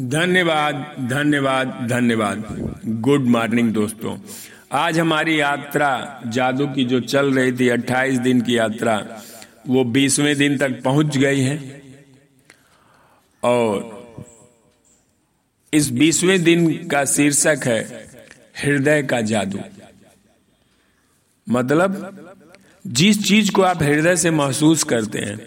धन्यवाद 0.00 0.74
धन्यवाद 1.10 1.86
धन्यवाद। 1.90 2.44
गुड 2.86 3.24
मॉर्निंग 3.24 3.72
दोस्तों। 3.72 4.18
आज 4.72 4.98
हमारी 4.98 5.40
यात्रा 5.40 6.22
जादू 6.26 6.66
की 6.66 6.84
जो 6.84 7.00
चल 7.00 7.34
रही 7.34 7.52
थी 7.52 7.68
28 7.68 8.18
दिन 8.18 8.40
की 8.40 8.58
यात्रा, 8.58 9.22
वो 9.68 9.84
20वें 9.84 10.36
दिन 10.36 10.58
तक 10.58 10.82
पहुँच 10.82 11.16
गई 11.16 11.40
है। 11.40 11.82
और 13.42 14.02
इस 15.72 15.90
20वें 15.90 16.44
दिन 16.44 16.88
का 16.88 17.04
शीर्षक 17.04 17.60
है, 17.64 18.08
हृदय 18.64 19.02
का 19.02 19.20
जादू। 19.20 19.58
मतलब 21.48 22.18
जिस 22.86 23.28
चीज़ 23.28 23.52
को 23.52 23.62
आप 23.62 23.82
हृदय 23.82 24.16
से 24.16 24.30
महसूस 24.30 24.84
करते 24.84 25.18
हैं, 25.18 25.40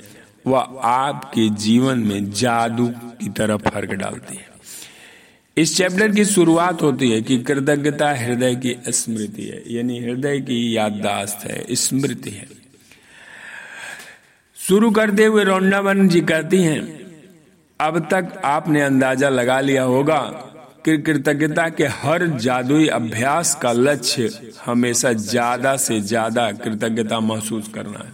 वह 0.47 0.59
आपके 0.83 1.49
जीवन 1.49 1.99
में 1.99 2.31
जादू 2.31 2.93
की 3.25 3.29
तरह 3.31 3.57
फ़र्क 3.65 3.91
डालती 3.95 4.35
है। 4.35 4.53
इस 5.57 5.75
चैप्टर 5.77 6.11
की 6.11 6.25
शुरुआत 6.25 6.81
होती 6.81 7.09
है 7.11 7.21
कि 7.21 7.37
कृतज्ञता 7.43 8.11
हृदय 8.15 8.55
की 8.57 8.75
स्मृति 8.93 9.43
है, 9.43 9.61
यानी 9.67 9.99
हृदय 9.99 10.39
की 10.41 10.75
याददाश्त 10.75 11.45
है, 11.45 11.75
स्मृति 11.75 12.29
है। 12.31 12.47
शुरू 14.57 14.89
करते 14.91 15.25
हुए 15.25 15.43
रोंडावन 15.43 16.07
जी 16.09 16.21
कहती 16.23 16.61
हैं, 16.63 16.81
अब 17.79 17.99
तक 18.11 18.41
आपने 18.45 18.81
अंदाज़ा 18.81 19.29
लगा 19.29 19.59
लिया 19.61 19.83
होगा 19.85 20.19
कि 20.85 20.97
कृतज्ञता 20.99 21.67
के 21.69 21.85
हर 21.93 22.25
जादुई 22.39 22.87
अभ्यास 22.89 23.53
का 23.61 23.71
लक्ष्य 23.73 24.53
हमेशा 24.65 25.11
ज़्यादा 25.23 25.75
से 25.77 25.99
ज़्यादा 26.03 26.51
कृतज्ञता 26.53 27.19
महसूस 27.21 27.67
करना 27.73 27.99
है। 27.99 28.13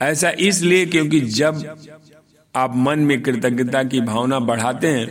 ऐसा 0.00 0.30
इसलिए 0.40 0.84
क्योंकि 0.86 1.20
जब 1.20 1.62
आप 2.54 2.76
मन 2.76 2.98
में 2.98 3.20
कृतज्ञता 3.22 3.82
की 3.84 4.00
भावना 4.00 4.38
बढ़ाते 4.40 4.88
हैं 4.88 5.08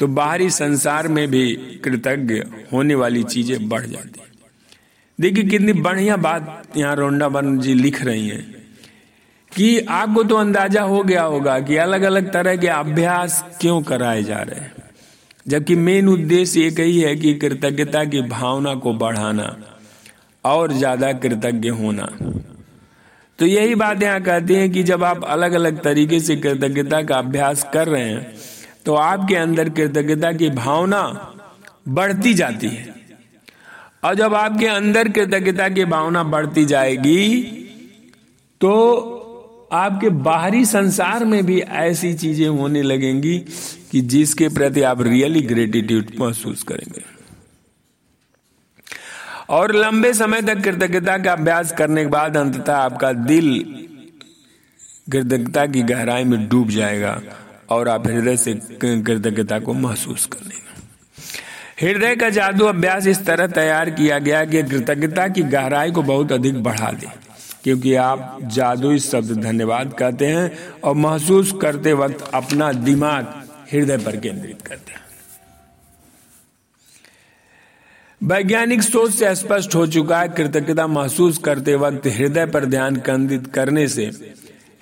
तो 0.00 0.06
बाहरी 0.08 0.50
संसार 0.50 1.08
में 1.08 1.26
भी 1.30 1.54
कृतज्ञ 1.84 2.42
होने 2.72 2.94
वाली 2.94 3.22
चीज़ें 3.24 3.68
बढ़ 3.68 3.86
जाती 3.86 4.20
हैं। 4.20 4.30
देखिए 5.18 5.44
कितनी 5.44 5.72
बढ़िया 5.72 6.16
बात 6.18 6.76
यहाँ 6.76 6.94
रोंडाबन 6.96 7.58
जी 7.58 7.74
लिख 7.74 8.02
रही 8.02 8.28
हैं 8.28 8.44
कि 9.52 9.78
आपको 9.80 10.22
तो 10.24 10.36
अंदाज़ा 10.36 10.82
हो 10.82 11.02
गया 11.02 11.22
होगा 11.22 11.58
कि 11.60 11.76
अलग 11.76 12.02
अलग 12.02 12.32
तरह 12.32 12.56
के 12.56 12.68
अभ्यास 12.68 13.42
क्यों 13.60 13.80
कराए 13.82 14.22
जा 14.22 14.38
रहे 14.40 14.60
हैं। 14.60 14.72
जबकि 15.48 15.76
मेन 15.76 16.08
उद्देश्य 16.08 16.66
एक 16.66 16.80
ही 16.80 17.00
है 17.00 17.14
कि 17.16 17.34
कृतज्ञता 17.34 18.04
की 18.04 18.22
भावना 18.28 18.74
को 18.74 18.92
बढ़ाना 18.94 19.56
और 20.44 20.72
ज़्यादा 20.72 21.12
कृतज्ञ 21.12 21.68
होना। 21.68 22.08
तो 23.42 23.46
यही 23.46 23.74
बात 23.74 24.02
यहाँ 24.02 24.20
कहती 24.22 24.54
हैं 24.54 24.70
कि 24.72 24.82
जब 24.82 25.04
आप 25.04 25.24
अलग 25.24 25.52
अलग 25.52 25.80
तरीके 25.82 26.20
से 26.20 26.36
कृतज्ञता 26.36 27.02
का 27.02 27.16
अभ्यास 27.16 27.64
कर 27.74 27.88
रहे 27.88 28.02
हैं 28.02 28.34
तो 28.86 28.94
आपके 28.94 29.36
अंदर 29.36 29.68
कृतज्ञता 29.68 30.32
की 30.32 30.50
भावना 30.50 31.00
बढ़ती 31.88 32.34
जाती 32.34 32.68
है। 32.68 32.94
और 34.04 34.14
जब 34.14 34.34
आपके 34.34 34.66
अंदर 34.66 35.08
कृतज्ञता 35.08 35.68
की 35.68 35.84
भावना 35.84 36.22
बढ़ती 36.24 36.64
जाएगी 36.64 37.42
तो 38.60 38.70
आपके 39.72 40.08
बाहरी 40.08 40.64
संसार 40.64 41.24
में 41.24 41.44
भी 41.46 41.58
ऐसी 41.60 42.14
चीज़ें 42.14 42.48
होने 42.48 42.82
लगेंगी 42.82 43.38
कि 43.92 44.00
जिसके 44.00 44.48
प्रति 44.48 44.82
आप 44.82 45.02
रियली 45.02 45.42
ग्रेटिट्यूड 45.42 46.12
महसूस 46.20 46.62
करेंगे। 46.62 47.11
और 49.48 49.74
लंबे 49.74 50.12
समय 50.14 50.42
तक 50.42 50.62
कृतज्ञता 50.64 51.16
का 51.18 51.32
अभ्यास 51.32 51.72
करने 51.72 52.02
के 52.02 52.10
बाद 52.10 52.36
अंततः 52.36 52.74
आपका 52.74 53.12
दिल 53.12 53.48
कृतज्ञता 55.12 55.66
की 55.66 55.82
गहराई 55.82 56.24
में 56.24 56.48
डूब 56.48 56.68
जाएगा 56.70 57.20
और 57.70 57.88
आप 57.88 58.06
हृदय 58.06 58.36
से 58.36 58.54
कृतज्ञता 58.84 59.58
को 59.58 59.72
महसूस 59.74 60.26
कर 60.26 60.38
लेंगे। 60.40 60.60
हृदय 61.80 62.16
का 62.16 62.28
जादू 62.30 62.64
अभ्यास 62.64 63.06
इस 63.06 63.24
तरह 63.26 63.46
तैयार 63.46 63.90
किया 63.90 64.18
गया 64.18 64.44
कि 64.44 64.62
कृतज्ञता 64.62 65.28
की 65.28 65.42
गहराई 65.42 65.90
को 65.90 66.02
बहुत 66.02 66.32
अधिक 66.32 66.62
बढ़ा 66.62 66.90
दे, 66.92 67.06
क्योंकि 67.64 67.94
आप 67.94 68.38
जादुई 68.44 68.98
शब्द 68.98 69.32
धन्यवाद 69.42 69.94
कहते 69.98 70.26
हैं 70.26 70.50
और 70.84 70.94
महसूस 70.96 71.52
करते 71.62 71.92
वक्त 71.92 72.30
अपना 72.34 72.72
दिमाग 72.72 73.34
हृदय 73.72 73.98
पर 73.98 74.16
केंद्रित 74.16 74.62
करते 74.62 74.92
हैं। 74.92 75.01
वैज्ञानिक 78.22 78.82
सोच 78.82 79.10
से 79.10 79.34
स्पष्ट 79.34 79.74
हो 79.74 79.86
चुका 79.86 80.18
है 80.20 80.28
कृतज्ञता 80.28 80.86
महसूस 80.86 81.38
करते 81.38 81.74
वक्त 81.74 82.06
हृदय 82.08 82.44
पर 82.46 82.64
ध्यान 82.64 82.96
केंद्रित 82.96 83.46
करने 83.46 83.86
से 83.88 84.04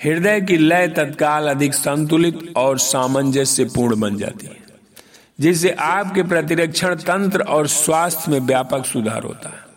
हृदय 0.01 0.41
की 0.41 0.57
लय 0.57 0.87
तत्काल 0.89 1.49
अधिक 1.49 1.75
संतुलित 1.75 2.39
और 2.57 2.79
सामंजस्य 2.79 3.65
पूर्ण 3.67 3.99
बन 4.01 4.17
जाती 4.17 4.47
है, 4.47 4.57
जिससे 5.39 5.71
आपके 5.81 6.23
प्रतिरक्षण 6.23 6.95
तंत्र 6.97 7.43
और 7.49 7.67
स्वास्थ्य 7.69 8.33
में 8.33 8.41
व्यापक 8.41 8.85
सुधार 8.87 9.23
होता 9.23 9.49
है। 9.49 9.69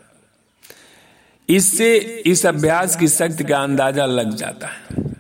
इससे 1.50 1.96
इस 2.26 2.46
अभ्यास 2.46 2.96
की 2.96 3.08
शक्ति 3.10 3.44
का 3.44 3.58
अंदाज़ा 3.60 4.06
लग 4.06 4.36
जाता 4.36 4.68
है। 4.68 5.12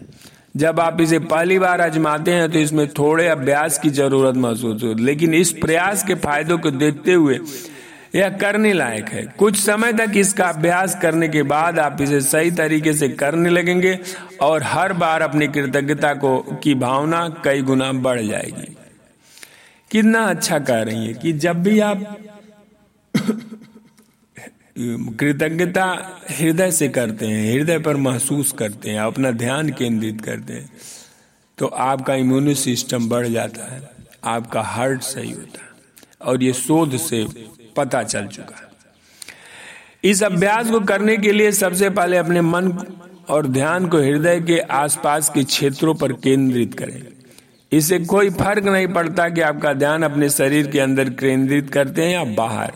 जब 0.58 0.80
आप 0.80 1.02
इसे 1.02 1.20
पहली 1.22 1.60
बार 1.60 1.82
आजमाते 1.82 2.32
हैं 2.32 2.52
तो 2.52 2.60
इसमें 2.60 2.88
थोड़े 2.90 3.28
अभ्यास 3.28 3.80
की 3.80 3.90
ज़रूरत 3.92 4.36
महसूस 4.38 4.84
हो, 4.84 4.94
लेकिन 4.96 5.34
इस 5.34 5.52
प्रयास 5.54 6.04
के 6.04 6.16
फायदों 6.18 6.58
को 6.58 6.72
देखते 6.74 7.14
हुए 7.14 7.40
यह 8.14 8.30
करने 8.38 8.72
लायक 8.74 9.10
है। 9.10 9.24
कुछ 9.38 9.60
समय 9.60 9.94
तक 9.94 10.12
इसका 10.16 10.48
अभ्यास 10.48 10.98
करने 11.02 11.28
के 11.30 11.44
बाद 11.44 11.80
आप 11.80 12.02
इसे 12.02 12.20
सही 12.22 12.52
तरीके 12.52 12.94
से 12.94 13.10
करने 13.12 13.50
लगेंगे 13.50 13.98
और 14.42 14.64
हर 14.64 14.94
बार 14.94 15.22
अपनी 15.22 15.48
कृतज्ञता 15.48 16.14
को, 16.14 16.38
की 16.64 16.76
भावना 16.76 17.28
कई 17.46 17.62
गुना 17.62 17.92
बढ़ 17.94 18.22
जाएगी। 18.22 18.76
कितना 19.92 20.24
अच्छा 20.26 20.60
कह 20.60 20.82
रही 20.82 21.08
है 21.08 21.14
कि 21.14 21.34
जब 21.36 21.64
भी 21.64 21.80
आप 21.82 22.18
कृतज्ञता 25.20 25.86
हृदय 26.32 26.72
से 26.72 26.88
करते 26.90 27.26
हैं, 27.26 27.54
हृदय 27.54 27.80
पर 27.80 27.98
महसूस 27.98 28.52
करते 28.52 28.90
हैं, 28.90 29.00
अपना 29.00 29.32
ध्यान 29.34 29.70
केंद्रित 29.72 30.22
करते 30.22 30.54
हैं 30.54 30.70
तो 31.58 31.66
आपका 31.68 32.16
इम्यून 32.16 32.54
सिस्टम 32.56 33.10
बढ़ 33.10 33.28
जाता 33.28 33.74
है, 33.74 33.82
आपका 34.26 34.62
हार्ट 34.64 35.02
सही 35.04 35.32
होता 35.32 35.64
है 35.64 35.70
और 36.22 36.44
ये 36.44 36.54
शोध 36.54 36.98
से 37.00 37.26
पता 37.78 38.04
चल 38.04 38.28
चुका। 38.28 38.70
इस 40.04 40.24
अभ्यास 40.24 40.70
को 40.70 40.80
करने 40.80 41.18
के 41.18 41.32
लिए 41.32 41.52
सबसे 41.52 41.90
पहले 41.90 42.18
अपने 42.18 42.42
मन 42.42 42.72
और 43.30 43.48
ध्यान 43.48 43.88
को 43.88 43.98
हृदय 43.98 44.40
के 44.40 44.60
आसपास 44.60 45.30
के 45.30 45.44
क्षेत्रों 45.44 45.96
पर 45.96 46.14
केंद्रित 46.14 46.74
करें। 46.74 47.02
इससे 47.72 48.00
कोई 48.00 48.30
फ़र्क 48.30 48.64
नहीं 48.64 48.88
पड़ता 48.88 49.30
कि 49.30 49.42
आपका 49.42 49.74
ध्यान 49.74 50.04
अपने 50.04 50.30
शरीर 50.30 50.68
के 50.68 50.80
अंदर 50.80 51.10
केंद्रित 51.10 51.70
करते 51.70 52.02
हैं 52.02 52.14
या 52.14 52.24
बाहर। 52.24 52.74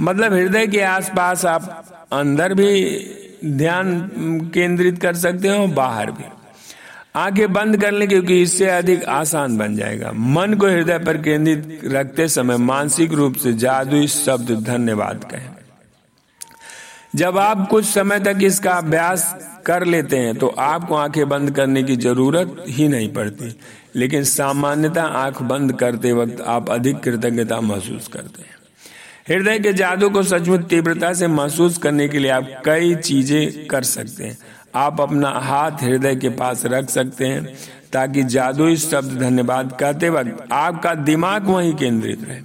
मतलब 0.00 0.32
हृदय 0.32 0.66
के 0.66 0.80
आसपास 0.80 1.44
आप 1.44 1.84
अंदर 2.12 2.54
भी 2.54 2.98
ध्यान 3.44 4.10
केंद्रित 4.54 5.00
कर 5.02 5.14
सकते 5.14 5.48
हो 5.48 5.66
बाहर 5.66 6.10
भी। 6.10 6.24
आँखें 7.14 7.52
बंद 7.52 7.80
कर 7.80 7.92
लें 7.92 8.08
क्योंकि 8.08 8.40
इससे 8.42 8.66
अधिक 8.66 9.04
आसान 9.06 9.56
बन 9.58 9.76
जाएगा। 9.76 10.10
मन 10.12 10.54
को 10.54 10.66
हृदय 10.66 10.98
पर 10.98 11.16
केंद्रित 11.22 11.80
रखते 11.84 12.26
समय 12.28 12.56
मानसिक 12.58 13.12
रूप 13.12 13.34
से 13.34 13.52
जादुई 13.54 14.06
शब्द 14.06 14.50
धन्यवाद 14.64 15.24
कहें। 15.24 15.50
जब 17.16 17.38
आप 17.38 17.66
कुछ 17.70 17.84
समय 17.84 18.20
तक 18.20 18.38
इसका 18.42 18.72
अभ्यास 18.72 19.34
कर 19.66 19.84
लेते 19.84 20.16
हैं 20.16 20.34
तो 20.36 20.46
आपको 20.48 20.94
आँखें 20.94 21.28
बंद 21.28 21.50
करने 21.50 21.82
की 21.82 21.96
ज़रूरत 21.96 22.64
ही 22.68 22.88
नहीं 22.88 23.12
पड़ती। 23.12 23.54
लेकिन 23.96 24.24
सामान्यतः 24.24 25.02
आँख 25.02 25.42
बंद 25.42 25.72
करते 25.72 26.12
वक्त 26.12 26.40
आप 26.46 26.70
अधिक 26.70 26.98
कृतज्ञता 26.98 27.60
महसूस 27.60 28.08
करते 28.08 28.42
हैं। 28.42 28.52
हृदय 29.28 29.58
के 29.58 29.72
जादू 29.72 30.08
को 30.10 30.22
सचमुच 30.22 30.66
तीव्रता 30.70 31.12
से 31.12 31.26
महसूस 31.28 31.78
करने 31.78 32.08
के 32.08 32.18
लिए 32.18 32.30
आप 32.30 32.48
कई 32.64 32.94
चीज़ें 32.96 33.66
कर 33.66 33.82
सकते 33.84 34.24
हैं। 34.24 34.36
आप 34.74 35.00
अपना 35.00 35.28
हाथ 35.40 35.82
हृदय 35.82 36.14
के 36.16 36.28
पास 36.28 36.62
रख 36.66 36.90
सकते 36.90 37.26
हैं 37.26 37.54
ताकि 37.92 38.22
जादुई 38.24 38.76
शब्द 38.76 39.18
धन्यवाद 39.20 39.76
कहते 39.80 40.08
वक्त 40.10 40.52
आपका 40.52 40.94
दिमाग 40.94 41.46
वहीं 41.46 41.74
केंद्रित 41.74 42.24
रहे। 42.24 42.40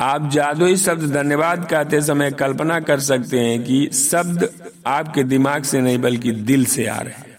आप 0.00 0.30
जादुई 0.30 0.76
शब्द 0.76 1.12
धन्यवाद 1.12 1.66
कहते 1.70 2.00
समय 2.02 2.30
कल्पना 2.30 2.80
कर 2.80 3.00
सकते 3.00 3.40
हैं 3.40 3.62
कि 3.64 3.88
शब्द 3.94 4.48
आपके 4.86 5.22
दिमाग 5.24 5.62
से 5.62 5.80
नहीं 5.80 5.98
बल्कि 5.98 6.32
दिल 6.42 6.64
से 6.66 6.86
आ 6.86 6.98
रहे 6.98 7.12
हैं। 7.12 7.32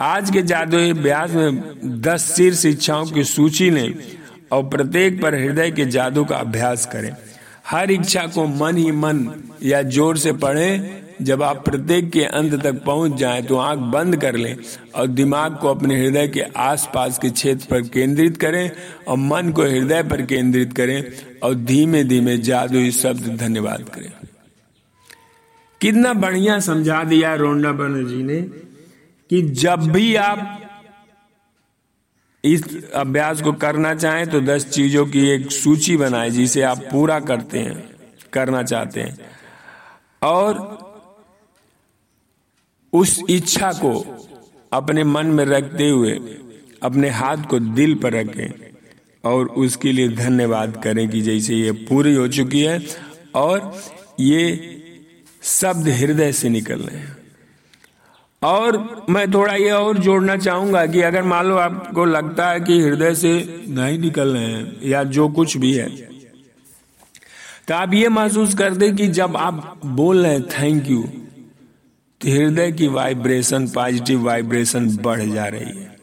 आज 0.00 0.30
के 0.30 0.42
जादुई 0.42 0.90
अभ्यास 0.90 1.30
में 1.30 2.00
दस 2.02 2.32
शीर्ष 2.34 2.64
इच्छाओं 2.66 3.06
की 3.06 3.24
सूची 3.24 3.70
ने 3.70 3.88
और 4.52 4.68
प्रत्येक 4.68 5.20
पर 5.22 5.34
हृदय 5.34 5.70
के 5.70 5.84
जादू 5.86 6.24
का 6.24 6.36
अभ्यास 6.36 6.86
करें। 6.86 7.10
हर 7.66 7.90
इच्छा 7.90 8.26
को 8.26 8.46
मन 8.46 8.76
ही 8.76 8.90
मन 8.92 9.28
या 9.62 9.82
ज़ोर 9.84 10.18
से 10.18 10.32
पढ़ें 10.34 11.07
जब 11.22 11.42
आप 11.42 11.64
प्रत्येक 11.64 12.10
के 12.10 12.24
अंत 12.24 12.54
तक 12.62 12.82
पहुँच 12.84 13.12
जाएँ 13.12 13.42
तो 13.42 13.56
आँख 13.56 13.78
बंद 13.92 14.16
कर 14.16 14.36
लें 14.36 14.56
और 14.94 15.06
दिमाग 15.06 15.56
को 15.56 15.68
अपने 15.68 16.00
हृदय 16.00 16.28
के 16.28 16.40
आसपास 16.40 17.18
के 17.18 17.30
क्षेत्र 17.30 17.66
पर 17.70 17.80
केंद्रित 17.88 18.36
करें 18.36 18.70
और 19.08 19.16
मन 19.16 19.52
को 19.52 19.62
हृदय 19.62 20.02
पर 20.02 20.22
केंद्रित 20.22 20.72
करें 20.72 21.02
और 21.42 21.54
धीमे 21.54 22.04
धीमे 22.04 22.36
जादुई 22.38 22.90
शब्द 22.90 23.36
धन्यवाद 23.36 23.88
करें। 23.88 24.12
कितना 25.80 26.12
बढ़िया 26.14 26.58
समझा 26.60 27.02
दिया 27.04 27.34
रोंडा 27.34 27.72
बनर्जी 27.72 28.22
ने 28.22 28.40
कि 29.30 29.42
जब 29.42 29.90
भी 29.92 30.14
आप 30.16 30.60
इस 32.44 32.64
अभ्यास 32.94 33.42
को 33.42 33.52
करना 33.52 33.94
चाहें 33.94 34.26
तो 34.26 34.40
दस 34.40 34.68
चीज़ों 34.70 35.06
की 35.06 35.28
एक 35.28 35.50
सूची 35.52 35.96
बनाए 35.96 36.30
जिसे 36.30 36.62
आप 36.62 36.78
पूरा 36.78 37.20
करते 37.20 37.58
हैं, 37.58 37.90
करना 38.32 38.62
चाहते 38.62 39.00
हैं। 39.00 39.18
और 40.22 40.87
उस 42.92 43.22
इच्छा 43.30 43.72
को 43.72 44.16
अपने 44.72 45.04
मन 45.04 45.26
में 45.26 45.44
रखते 45.44 45.88
हुए, 45.88 46.20
अपने 46.82 47.10
हाथ 47.10 47.36
को 47.36 47.58
दिल 47.58 47.94
पर 47.94 48.12
रखें 48.12 48.52
और 49.24 49.46
उसके 49.46 49.92
लिए 49.92 50.08
धन्यवाद 50.08 50.80
करें 50.84 51.10
कि 51.10 51.20
जैसे 51.20 51.54
ये 51.54 51.72
पूरी 51.72 52.14
हो 52.14 52.28
चुकी 52.28 52.60
है 52.60 52.86
और 53.34 53.82
ये 54.20 54.74
शब्द 55.42 55.88
हृदय 55.88 56.32
से 56.32 56.48
निकल 56.48 56.78
रहे 56.78 56.96
हैं। 56.96 57.16
और 58.42 59.04
मैं 59.10 59.32
थोड़ा 59.32 59.54
ये 59.54 59.70
और 59.70 59.98
जोड़ना 59.98 60.36
चाहूँगा 60.36 60.86
कि 60.86 61.00
अगर 61.00 61.22
मान 61.22 61.46
लो 61.46 61.56
आपको 61.56 62.04
लगता 62.04 62.50
है 62.50 62.60
कि 62.60 62.80
हृदय 62.80 63.14
से 63.14 63.64
नहीं 63.68 63.98
निकल 63.98 64.28
रहे 64.28 64.44
हैं 64.44 64.82
या 64.82 65.04
जो 65.04 65.28
कुछ 65.28 65.56
भी 65.56 65.74
है 65.74 66.08
तो 67.68 67.74
आप 67.74 67.94
ये 67.94 68.08
महसूस 68.08 68.54
कर 68.54 68.74
दे 68.74 68.92
कि 68.92 69.08
जब 69.08 69.36
आप 69.36 69.80
बोल 69.86 70.22
रहे 70.22 70.32
हैं 70.32 70.48
थैंक 70.48 70.90
यू 70.90 71.08
हृदय 72.20 72.72
की 72.72 72.86
वाइब्रेशन 72.88 73.66
पॉजिटिव 73.68 74.24
वाइब्रेशन 74.24 74.86
बढ़ 74.96 75.20
जा 75.22 75.44
रही 75.44 75.80
है 75.80 75.96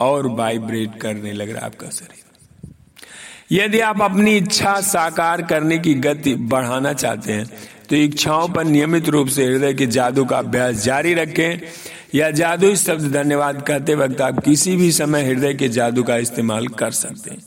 और 0.00 0.26
वाइब्रेट 0.26 0.98
करने 1.00 1.32
लग 1.32 1.50
रहा 1.50 1.58
है 1.58 1.66
आपका 1.66 1.88
शरीर। 1.88 2.18
यदि 3.52 3.80
आप 3.80 4.02
अपनी 4.02 4.36
इच्छा 4.36 4.80
साकार 4.80 5.42
करने 5.42 5.78
की 5.78 5.94
गति 5.94 6.34
बढ़ाना 6.34 6.92
चाहते 6.92 7.32
हैं 7.32 7.46
तो 7.90 7.96
इच्छाओं 7.96 8.48
पर 8.48 8.64
नियमित 8.64 9.08
रूप 9.08 9.28
से 9.28 9.44
हृदय 9.46 9.74
के 9.74 9.86
जादू 9.86 10.24
का 10.24 10.38
अभ्यास 10.38 10.82
जारी 10.84 11.14
रखें 11.14 11.60
या 12.14 12.30
जादू 12.30 12.74
शब्द 12.76 13.12
धन्यवाद 13.12 13.62
कहते 13.62 13.94
वक्त 13.94 14.20
आप 14.20 14.38
किसी 14.38 14.76
भी 14.76 14.92
समय 14.92 15.26
हृदय 15.26 15.54
के 15.54 15.68
जादू 15.68 16.02
का 16.02 16.16
इस्तेमाल 16.16 16.66
कर 16.68 16.90
सकते 16.90 17.30
हैं। 17.30 17.42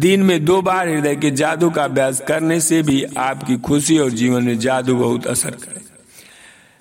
दिन 0.00 0.22
में 0.22 0.44
दो 0.44 0.60
बार 0.62 0.88
हृदय 0.88 1.16
के 1.16 1.30
जादू 1.30 1.70
का 1.70 1.84
अभ्यास 1.84 2.22
करने 2.28 2.60
से 2.60 2.82
भी 2.82 3.02
आपकी 3.18 3.56
खुशी 3.56 3.98
और 3.98 4.10
जीवन 4.10 4.44
में 4.44 4.58
जादू 4.58 4.96
बहुत 4.96 5.26
असर 5.26 5.50
करेगा 5.50 5.81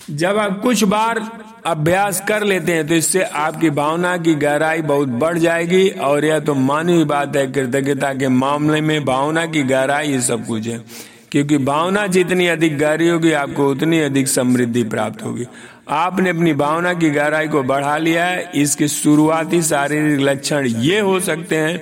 जब 0.09 0.37
आप 0.37 0.61
कुछ 0.61 0.83
बार 0.83 1.19
अभ्यास 1.65 2.21
कर 2.27 2.43
लेते 2.43 2.73
हैं 2.73 2.87
तो 2.87 2.93
इससे 2.93 3.21
आपकी 3.21 3.69
भावना 3.69 4.17
की 4.17 4.33
गहराई 4.35 4.81
बहुत 4.81 5.07
बढ़ 5.07 5.37
जाएगी 5.37 5.89
और 5.89 6.25
यह 6.25 6.39
तो 6.39 6.53
मानी 6.53 6.95
हुई 6.95 7.05
बात 7.05 7.35
है, 7.35 7.51
कृतज्ञता 7.51 8.13
के 8.13 8.27
मामले 8.27 8.81
में 8.81 9.05
भावना 9.05 9.45
की 9.45 9.63
गहराई 9.63 10.07
ये 10.07 10.21
सब 10.21 10.45
कुछ 10.47 10.67
है। 10.67 10.83
क्योंकि 11.31 11.57
भावना 11.57 12.07
जितनी 12.07 12.47
अधिक 12.47 12.77
गहरी 12.77 13.07
होगी, 13.07 13.31
आपको 13.31 13.69
उतनी 13.69 13.99
अधिक 13.99 14.27
समृद्धि 14.27 14.83
प्राप्त 14.83 15.23
होगी। 15.23 15.45
आपने 15.89 16.29
अपनी 16.29 16.53
भावना 16.53 16.93
की 16.93 17.09
गहराई 17.09 17.47
को 17.47 17.63
बढ़ा 17.63 17.97
लिया 17.97 18.25
है, 18.25 18.51
इसके 18.55 18.87
शुरुआती 18.87 19.61
शारीरिक 19.61 20.19
लक्षण 20.19 20.67
ये 20.67 20.99
हो 20.99 21.19
सकते 21.19 21.57
हैं 21.57 21.81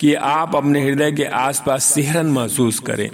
कि 0.00 0.14
आप 0.14 0.56
अपने 0.56 0.84
हृदय 0.84 1.12
के 1.12 1.24
आसपास 1.24 1.84
सिहरन 1.84 2.26
महसूस 2.26 2.78
करें 2.78 3.08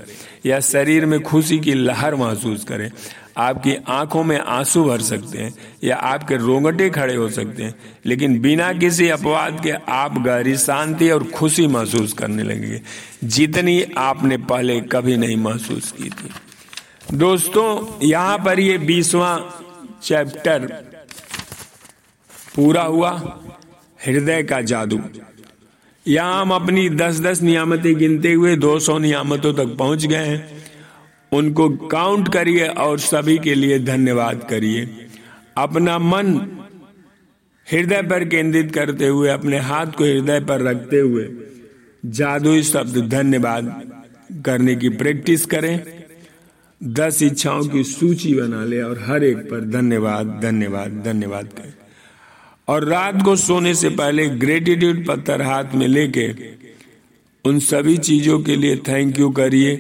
या 0.47 0.61
शरीर 0.61 1.07
में 1.07 1.21
खुशी 1.23 1.59
की 1.59 1.75
लहर 1.75 2.15
महसूस 2.15 2.65
करें। 2.65 2.91
आपकी 3.37 3.77
आँखों 3.89 4.25
में 4.25 4.39
आँसू 4.39 4.85
भर 4.85 5.01
सकते 5.01 5.39
हैं 5.39 5.55
या 5.85 5.97
आपके 5.97 6.37
रोंगटे 6.37 6.91
खड़े 6.91 7.15
हो 7.15 7.29
सकते 7.29 7.63
हैं, 7.63 7.75
लेकिन 8.07 8.41
बिना 8.41 8.73
किसी 8.73 9.09
अपवाद 9.09 9.61
के 9.63 9.71
आप 9.71 10.19
गहरी 10.19 10.57
शांति 10.57 11.11
और 11.11 11.25
खुशी 11.25 11.67
महसूस 11.67 12.13
करने 12.13 12.43
लगेंगे। 12.43 12.83
जितनी 13.25 13.83
आपने 13.99 14.37
पहले 14.37 14.81
कभी 14.81 15.17
नहीं 15.17 15.37
महसूस 15.37 15.93
की 15.93 16.11
थी। 16.11 16.31
दोस्तों, 17.15 17.99
यहाँ 18.07 18.39
पर 18.39 18.61
ये 18.61 18.79
बीसवा 18.79 19.61
चैप्टर 20.03 20.67
पूरा 22.57 22.83
हुआ 22.83 23.11
हृदय 24.07 24.43
का 24.43 24.61
जादू। 24.61 25.01
यहाँ 26.09 26.41
हम 26.41 26.51
अपनी 26.51 26.89
दस 26.91 27.21
दस 27.21 27.43
नियामतें 27.43 27.99
गिनते 27.99 28.33
हुए 28.33 28.57
200 28.57 28.99
नियामतों 28.99 29.55
तक 29.55 29.77
पहुँच 29.77 30.07
गए 30.07 30.17
हैं। 30.17 30.62
उनको 31.33 31.69
काउंट 31.69 32.33
करिए 32.33 32.67
और 32.67 32.99
सभी 32.99 33.39
के 33.39 33.55
लिए 33.55 33.79
धन्यवाद 33.79 34.47
करिए। 34.51 34.89
अपना 35.57 35.99
मन 35.99 36.35
हृदय 37.67 38.03
पर 38.03 38.25
केंद्रित 38.25 38.75
करते 38.75 39.07
हुए, 39.07 39.29
अपने 39.29 39.59
हाथ 39.59 39.87
को 39.87 40.05
हृदय 40.05 40.41
पर 40.41 40.63
रखते 40.63 40.99
हुए 40.99 41.29
जादुई 42.05 42.63
शब्द 42.63 42.99
धन्यवाद 43.09 43.93
करने 44.45 44.75
की 44.75 44.89
प्रैक्टिस 44.89 45.47
करें। 45.47 45.81
दस 46.81 47.23
इच्छाओं 47.23 47.65
की 47.65 47.85
सूची 47.85 48.35
बना 48.35 48.65
ले 48.65 48.83
और 48.83 48.99
हर 49.07 49.25
एक 49.25 49.39
पर 49.51 49.65
धन्यवाद 49.71 50.39
धन्यवाद 50.43 51.03
धन्यवाद 51.05 51.49
करें। 51.49 51.73
और 52.69 52.85
रात 52.85 53.23
को 53.23 53.37
सोने 53.37 53.75
से 53.75 53.91
पहले 53.91 54.27
ग्रेटिट्यूड 54.29 55.07
पत्थर 55.07 55.43
हाथ 55.43 55.75
में 55.75 55.87
लेके 55.89 56.31
उन 57.45 57.59
सभी 57.61 57.97
चीज़ों 57.99 58.39
के 58.41 58.57
लिए 58.57 58.77
थैंक 58.77 59.19
यू 59.19 59.31
करिए। 59.31 59.77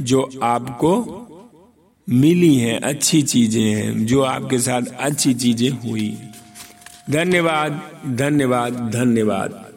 जो 0.00 0.30
आपको 0.42 1.26
मिली 2.08 2.56
हैं, 2.56 2.80
अच्छी 2.80 3.22
चीज़ें 3.22 3.62
हैं, 3.62 4.06
जो 4.06 4.22
आपके 4.22 4.58
साथ 4.58 4.82
अच्छी 5.00 5.34
चीज़ें 5.34 5.70
हुई। 5.70 6.18
धन्यवाद 7.10 7.90
धन्यवाद 8.06 8.72
धन्यवाद। 8.72 9.69